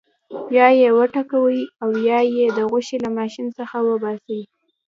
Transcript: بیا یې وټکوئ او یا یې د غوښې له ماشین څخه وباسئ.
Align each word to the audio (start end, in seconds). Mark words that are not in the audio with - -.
بیا 0.49 0.67
یې 0.79 0.87
وټکوئ 0.97 1.59
او 1.83 1.89
یا 2.09 2.19
یې 2.35 2.45
د 2.57 2.59
غوښې 2.69 2.97
له 3.03 3.09
ماشین 3.17 3.47
څخه 3.57 3.77
وباسئ. 3.89 4.41